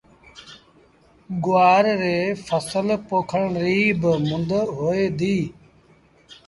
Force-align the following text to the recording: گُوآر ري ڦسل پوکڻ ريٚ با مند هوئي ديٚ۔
گُوآر 1.43 1.85
ري 2.01 2.17
ڦسل 2.47 2.87
پوکڻ 3.07 3.41
ريٚ 3.63 3.97
با 4.01 4.11
مند 4.27 4.51
هوئي 4.77 5.05
ديٚ۔ 5.19 5.45